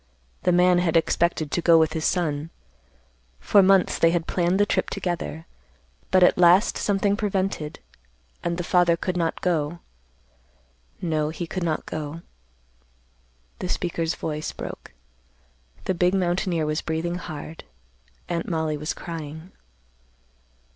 [0.41, 2.49] The man had expected to go with his son.
[3.39, 5.45] For months they had planned the trip together,
[6.09, 7.77] but at last something prevented,
[8.43, 12.21] and the father could not go—no, he could not go—"
[13.59, 14.91] The speaker's voice broke;
[15.85, 17.63] the big mountaineer was breathing hard;
[18.27, 19.51] Aunt Mollie was crying.